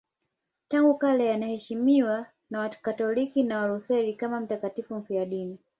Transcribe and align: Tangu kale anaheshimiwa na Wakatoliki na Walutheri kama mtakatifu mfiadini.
Tangu 0.67 0.97
kale 0.97 1.33
anaheshimiwa 1.33 2.27
na 2.49 2.59
Wakatoliki 2.59 3.43
na 3.43 3.59
Walutheri 3.61 4.13
kama 4.13 4.39
mtakatifu 4.39 4.95
mfiadini. 4.95 5.59